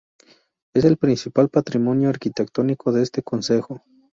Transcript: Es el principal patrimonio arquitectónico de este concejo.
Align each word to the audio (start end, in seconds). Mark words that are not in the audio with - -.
Es 0.73 0.83
el 0.83 0.97
principal 0.97 1.49
patrimonio 1.49 2.09
arquitectónico 2.09 2.91
de 2.91 3.03
este 3.03 3.21
concejo. 3.21 3.83